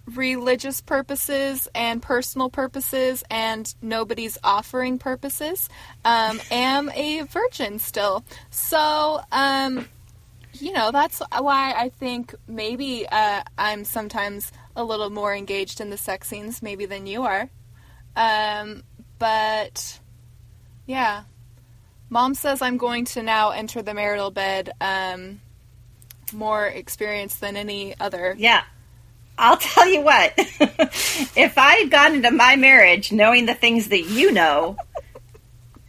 [0.05, 5.67] religious purposes and personal purposes and nobody's offering purposes,
[6.05, 8.23] um, am a virgin still.
[8.51, 9.87] So um,
[10.53, 15.89] you know, that's why I think maybe uh, I'm sometimes a little more engaged in
[15.89, 17.49] the sex scenes, maybe than you are.
[18.15, 18.83] Um,
[19.21, 19.99] but
[20.87, 21.25] yeah,
[22.09, 25.39] mom says I'm going to now enter the marital bed um,
[26.33, 28.33] more experienced than any other.
[28.35, 28.63] Yeah.
[29.37, 30.33] I'll tell you what.
[30.37, 34.75] if I had gone into my marriage knowing the things that you know,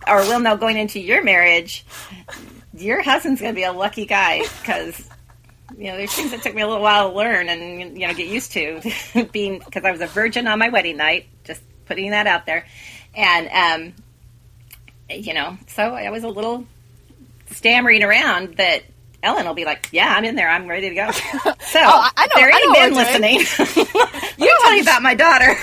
[0.07, 1.87] or will know going into your marriage,
[2.75, 5.09] your husband's going to be a lucky guy because
[5.79, 8.13] you know there's things that took me a little while to learn and you know
[8.13, 8.83] get used to
[9.33, 11.29] being because I was a virgin on my wedding night.
[11.45, 12.67] Just putting that out there,
[13.15, 13.95] and um,
[15.11, 16.67] you know, so I was a little
[17.51, 18.83] stammering around that
[19.23, 20.49] Ellen will be like, "Yeah, I'm in there.
[20.49, 21.11] I'm ready to go."
[21.73, 23.87] So Oh, I know- there I ain't know men what to listening.
[24.39, 25.57] you tell me about my daughter.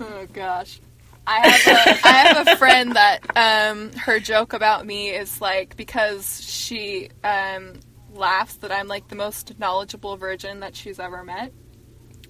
[0.00, 0.80] Oh gosh.
[1.26, 5.76] I have a I have a friend that um her joke about me is like
[5.76, 7.74] because she um
[8.14, 11.52] laughs that I'm like the most knowledgeable virgin that she's ever met.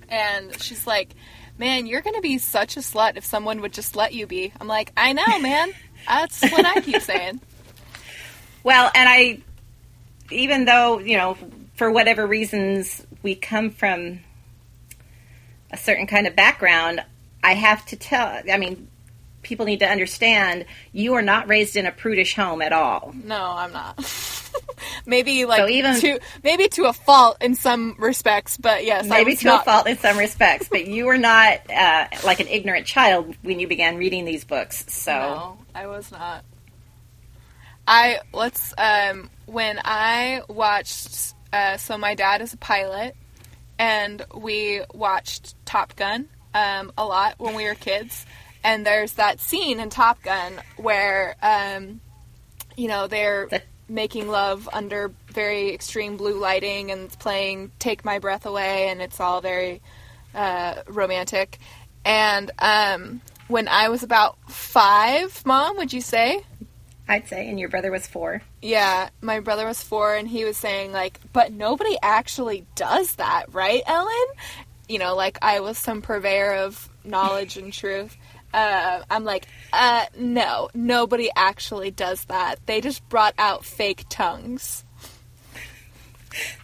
[0.09, 1.15] And she's like,
[1.59, 4.53] "Man, you're going to be such a slut if someone would just let you be."
[4.61, 5.73] I'm like, "I know, man.
[6.07, 7.41] That's what I keep saying."
[8.65, 9.39] Well, and I,
[10.31, 11.39] even though, you know,
[11.77, 14.21] for whatever reasons we come from
[15.71, 17.05] a certain kind of background,
[17.43, 18.89] I have to tell, I mean,
[19.49, 23.15] people need to understand you are not raised in a prudish home at all.
[23.25, 23.99] No, I'm not.
[25.07, 29.35] maybe like So even- to maybe to a fault in some respects, but yes, Maybe
[29.37, 32.87] to not- a fault in some respects, but you were not uh, like an ignorant
[32.87, 34.85] child when you began reading these books.
[34.89, 36.45] So, No, I was not.
[37.87, 43.17] I let's um when I watched uh so my dad is a pilot
[43.79, 48.27] and we watched Top Gun um a lot when we were kids
[48.65, 52.01] and there's that scene in Top Gun where um
[52.77, 53.49] you know they're
[53.89, 59.01] making love under very extreme blue lighting and it's playing Take My Breath Away and
[59.01, 59.81] it's all very
[60.35, 61.59] uh romantic
[62.05, 66.43] and um when I was about 5 mom would you say
[67.11, 68.43] I'd say, and your brother was four.
[68.61, 73.47] yeah, my brother was four, and he was saying like, "But nobody actually does that,
[73.55, 74.27] right, Ellen?"
[74.91, 78.15] You know, like I was some purveyor of knowledge and truth.
[78.53, 82.57] Uh, I'm like, uh, no, nobody actually does that.
[82.67, 84.85] They just brought out fake tongues.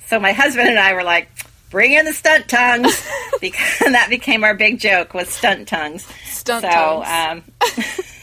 [0.07, 1.29] So my husband and I were like,
[1.71, 3.07] bring in the stunt tongues
[3.41, 6.07] because that became our big joke was stunt tongues.
[6.25, 7.45] Stunt so, tongues.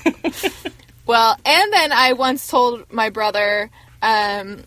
[0.06, 0.72] um,
[1.12, 3.70] Well, and then I once told my brother,
[4.02, 4.64] um,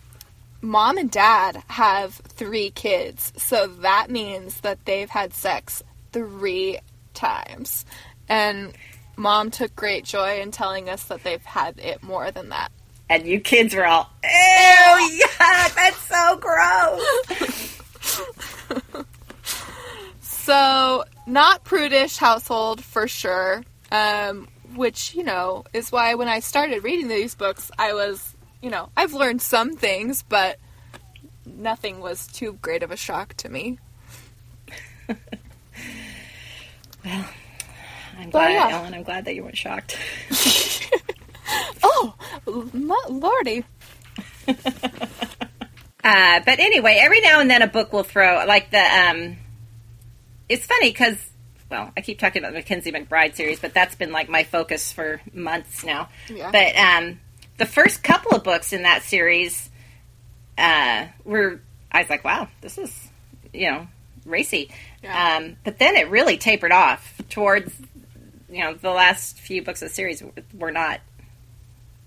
[0.61, 5.81] mom and dad have three kids, so that means that they've had sex
[6.11, 6.77] three
[7.15, 7.83] times.
[8.29, 8.73] And
[9.17, 12.71] mom took great joy in telling us that they've had it more than that.
[13.09, 14.29] and you kids were all, ew,
[15.21, 17.81] yuck, that's so gross.
[20.45, 23.63] So, not prudish household for sure.
[23.91, 28.69] Um, which, you know, is why when I started reading these books, I was, you
[28.69, 30.59] know, I've learned some things, but
[31.47, 33.79] nothing was too great of a shock to me.
[38.17, 38.69] I'm glad, yeah.
[38.69, 39.97] Ellen, I'm glad that you weren't shocked.
[41.83, 43.63] Oh, lordy.
[46.03, 48.77] Uh, but anyway, every now and then a book will throw like the.
[48.77, 49.37] Um,
[50.47, 51.17] it's funny because
[51.71, 54.91] well, I keep talking about the Mackenzie McBride series, but that's been like my focus
[54.91, 56.09] for months now.
[56.29, 56.51] Yeah.
[56.51, 57.19] But um,
[57.57, 59.67] the first couple of books in that series
[60.59, 61.59] uh, were
[61.91, 63.07] I was like, wow, this is
[63.51, 63.87] you know
[64.27, 64.69] racy.
[65.01, 65.37] Yeah.
[65.37, 67.73] Um, but then it really tapered off towards
[68.55, 70.23] you know the last few books of the series
[70.57, 71.01] were not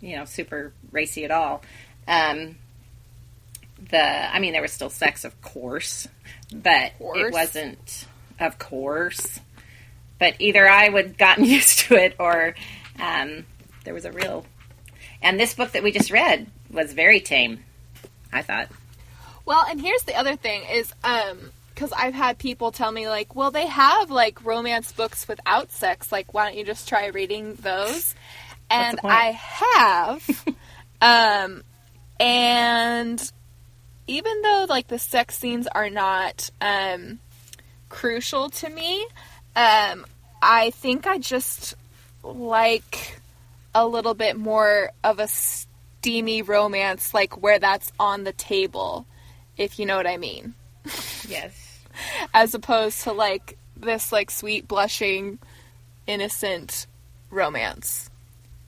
[0.01, 1.63] you know super racy at all.
[2.07, 2.57] Um,
[3.91, 4.03] the
[4.35, 6.09] I mean there was still sex of course,
[6.51, 7.19] but Course.
[7.19, 8.07] it wasn't
[8.41, 9.41] of course.
[10.19, 12.55] But either I would gotten used to it or
[12.99, 13.45] um,
[13.85, 14.47] there was a real
[15.21, 17.63] and this book that we just read was very tame,
[18.33, 18.69] I thought.
[19.45, 23.35] Well, and here's the other thing is um cuz I've had people tell me like,
[23.35, 26.11] "Well, they have like romance books without sex.
[26.11, 28.15] Like, why don't you just try reading those?"
[28.71, 29.01] And?
[29.05, 30.45] I have
[31.01, 31.63] um
[32.21, 33.33] and
[34.07, 37.21] even though like the sex scenes are not um
[37.89, 39.07] crucial to me,
[39.55, 40.05] um
[40.43, 41.75] I think I just
[42.23, 43.21] like
[43.75, 49.07] a little bit more of a steamy romance like where that's on the table
[49.57, 50.55] if you know what I mean
[51.29, 51.68] Yes.
[52.35, 55.39] As opposed to like this like sweet blushing
[56.07, 56.87] innocent
[57.31, 58.11] romance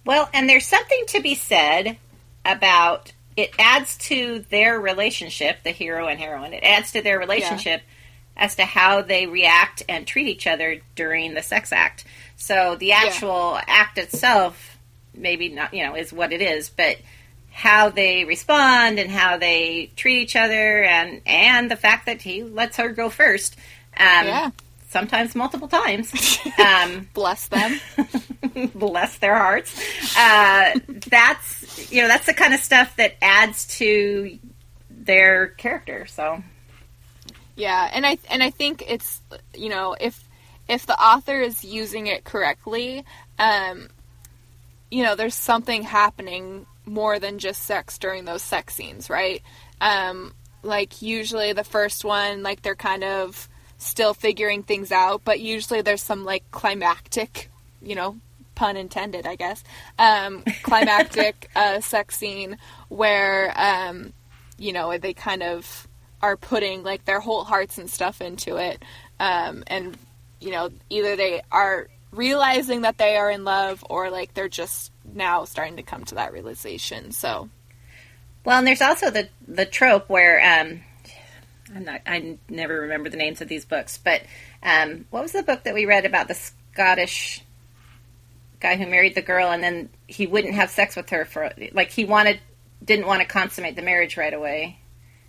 [0.04, 1.96] Well, and there's something to be said
[2.44, 6.52] about it adds to their relationship, the hero and heroine.
[6.52, 7.82] It adds to their relationship
[8.36, 12.04] as to how they react and treat each other during the sex act.
[12.36, 14.78] So the actual act itself,
[15.14, 16.96] maybe not, you know, is what it is, but
[17.50, 22.42] how they respond and how they treat each other, and and the fact that he
[22.42, 23.56] lets her go first.
[23.96, 24.50] Um, Yeah.
[24.88, 26.38] Sometimes multiple times.
[26.58, 27.80] Um, Bless them.
[28.74, 29.78] bless their hearts.
[30.16, 30.78] Uh,
[31.08, 34.38] that's you know that's the kind of stuff that adds to
[34.90, 36.06] their character.
[36.06, 36.42] So
[37.56, 39.20] Yeah, and I and I think it's
[39.56, 40.22] you know if
[40.68, 43.04] if the author is using it correctly,
[43.38, 43.88] um,
[44.90, 49.42] you know, there's something happening more than just sex during those sex scenes, right?
[49.80, 55.40] Um, like usually the first one, like they're kind of still figuring things out, but
[55.40, 57.48] usually there's some like climactic,
[57.80, 58.18] you know,
[58.56, 59.62] pun intended, I guess,
[59.98, 64.12] um, climactic uh, sex scene where um,
[64.58, 65.88] you know they kind of
[66.20, 68.82] are putting like their whole hearts and stuff into it
[69.18, 69.96] um, and
[70.40, 74.92] you know either they are realizing that they are in love or like they're just
[75.14, 77.48] now starting to come to that realization so
[78.44, 80.80] well, and there's also the the trope where um,
[81.74, 84.22] I'm not I never remember the names of these books, but
[84.62, 87.42] um, what was the book that we read about the Scottish
[88.60, 91.90] guy who married the girl and then he wouldn't have sex with her for like
[91.90, 92.40] he wanted
[92.84, 94.78] didn't want to consummate the marriage right away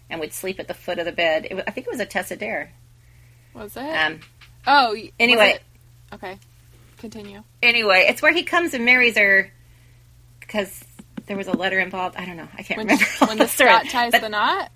[0.09, 1.47] and would sleep at the foot of the bed.
[1.51, 2.71] Was, I think it was a Tessa Dare.
[3.53, 4.19] was it Um,
[4.67, 5.51] oh anyway.
[5.59, 6.37] it- okay
[6.97, 9.51] continue anyway, it's where he comes and marries her
[10.51, 10.83] because
[11.27, 12.17] there was a letter involved.
[12.17, 12.47] I don't know.
[12.57, 13.05] I can't when, remember.
[13.25, 14.69] when the story, Scot ties but the knot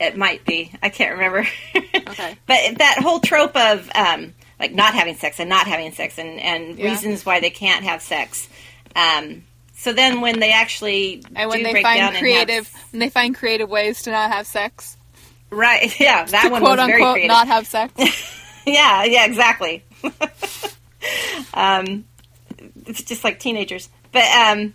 [0.00, 0.72] It might be.
[0.82, 1.46] I can't remember.
[2.06, 2.36] Okay.
[2.46, 6.38] But that whole trope of um, like not having sex and not having sex and,
[6.38, 6.90] and Yeah.
[6.90, 8.46] reasons why they can't have sex.
[8.94, 13.00] Um, so then when they actually and when they break down find creative have, when
[13.00, 14.98] they find creative ways to not have sex
[15.48, 15.98] right?
[16.00, 17.28] Yeah, that to one quote was very unquote creative.
[17.28, 17.92] not have sex
[18.66, 19.82] yeah, yeah, exactly.
[21.54, 22.04] um,
[22.86, 24.74] it's just like teenagers, but um,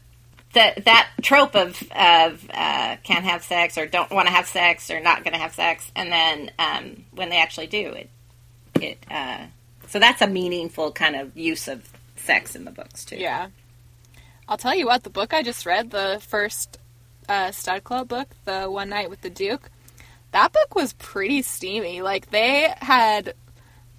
[0.53, 4.91] that that trope of of uh, can't have sex or don't want to have sex
[4.91, 8.09] or not going to have sex, and then um, when they actually do it,
[8.79, 9.45] it uh,
[9.87, 13.15] so that's a meaningful kind of use of sex in the books too.
[13.17, 13.47] Yeah.
[14.47, 16.79] I'll tell you what, the book I just read, the first
[17.27, 19.69] uh, Stud Club book, The One Night with the Duke,
[20.31, 22.01] that book was pretty steamy.
[22.01, 23.35] Like, they had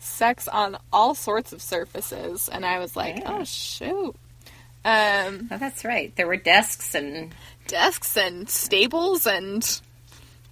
[0.01, 3.39] sex on all sorts of surfaces, and I was like, Yeah.
[3.41, 4.17] oh, shoot.
[4.85, 6.15] Um, Oh, that's right.
[6.17, 7.35] There were desks and
[7.67, 9.81] desks and stables and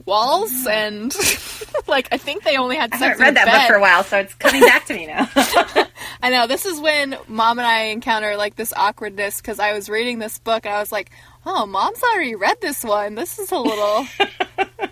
[0.05, 1.15] walls and
[1.87, 4.19] like I think they only had I haven't read that book for a while, so
[4.19, 5.29] it's coming back to me now.
[6.23, 9.89] I know this is when mom and I encounter like this awkwardness because I was
[9.89, 11.11] reading this book and I was like,
[11.45, 13.15] "Oh, mom's already read this one.
[13.17, 14.07] This is a little,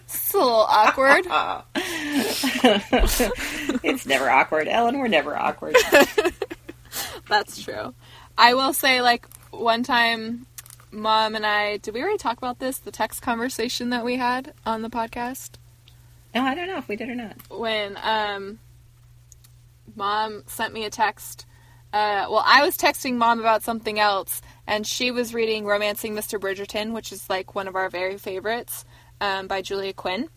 [0.07, 1.27] this is a little awkward."
[3.85, 4.99] it's never awkward, Ellen.
[4.99, 5.77] We're never awkward.
[7.29, 7.95] That's true.
[8.39, 10.47] I will say, like one time,
[10.91, 12.79] mom and I did we already talk about this?
[12.79, 15.53] The text conversation that we had on the podcast.
[16.35, 17.37] No, I don't know if we did or not.
[17.51, 18.59] when um,
[19.95, 21.47] mom sent me a text.
[21.93, 26.39] Uh, well, I was texting mom about something else, and she was reading *Romancing Mr.
[26.39, 28.85] Bridgerton*, which is like one of our very favorites
[29.21, 30.29] um, by Julia Quinn.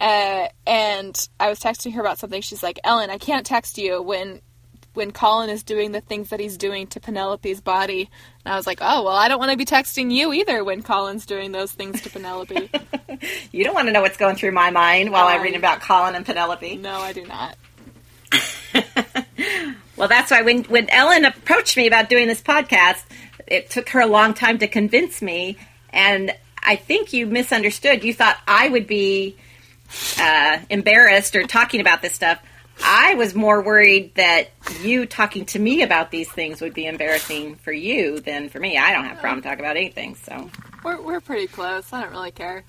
[0.00, 2.42] Uh, and I was texting her about something.
[2.42, 4.40] She's like, "Ellen, I can't text you when
[4.94, 8.10] when Colin is doing the things that he's doing to Penelope's body."
[8.44, 10.82] And I was like, "Oh, well, I don't want to be texting you either when
[10.82, 12.70] Colin's doing those things to Penelope."
[13.52, 15.80] You don't want to know what's going through my mind while I'm I- reading about
[15.80, 16.76] Colin and Penelope.
[16.76, 17.56] no, I do not.
[19.96, 23.04] Well, that's why when when Ellen approached me about doing this podcast,
[23.46, 25.58] it took her a long time to convince me,
[25.90, 28.02] and I think you misunderstood.
[28.02, 29.36] You thought I would be
[30.18, 32.40] uh, embarrassed or talking about this stuff.
[32.84, 34.50] I was more worried that
[34.82, 38.78] you talking to me about these things would be embarrassing for you than for me.
[38.78, 40.14] I don't have a problem talking about anything.
[40.16, 40.50] So,
[40.84, 41.92] We're we're pretty close.
[41.92, 42.64] I don't really care.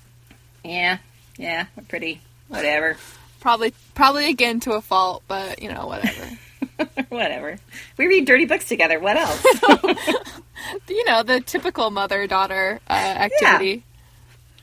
[0.62, 0.98] yeah,
[1.36, 2.96] yeah, we're pretty whatever.
[3.40, 6.38] Probably probably again to a fault, but you know whatever.
[7.08, 7.58] whatever.
[7.96, 8.98] We read dirty books together.
[9.00, 9.44] What else?
[10.88, 13.84] you know the typical mother daughter uh, activity.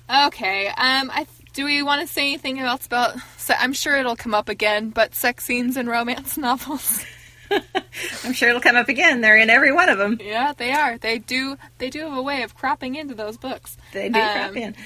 [0.10, 0.68] okay.
[0.68, 1.12] Um.
[1.14, 1.26] I
[1.58, 3.18] do we want to say anything else about?
[3.38, 7.04] So I'm sure it'll come up again, but sex scenes in romance novels.
[8.24, 9.22] I'm sure it'll come up again.
[9.22, 10.20] They're in every one of them.
[10.24, 10.98] yeah, they are.
[11.00, 11.58] They do.
[11.80, 13.76] They do have a way of cropping into those books.
[13.92, 14.76] They do Um, crap in.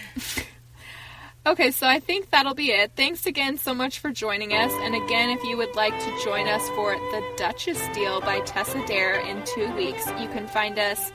[1.43, 2.91] Okay, so I think that'll be it.
[2.95, 4.71] Thanks again so much for joining us.
[4.83, 8.85] And again, if you would like to join us for The Duchess Deal by Tessa
[8.85, 11.11] Dare in two weeks, you can find us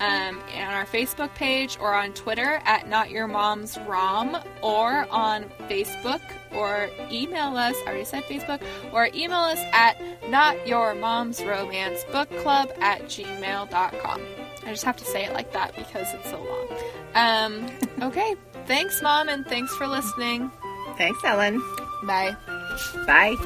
[0.00, 5.44] um, on our Facebook page or on Twitter at Not Your Mom's Rom or on
[5.68, 6.20] Facebook
[6.52, 7.76] or email us.
[7.86, 9.96] I already said Facebook or email us at
[10.28, 14.22] Not Your Mom's Romance Book Club at gmail.com.
[14.62, 16.68] I just have to say it like that because it's so long.
[17.14, 17.66] Um,
[18.08, 18.34] okay.
[18.66, 20.50] Thanks, Mom, and thanks for listening.
[20.96, 21.60] Thanks, Ellen.
[22.04, 22.36] Bye.
[23.06, 23.36] Bye.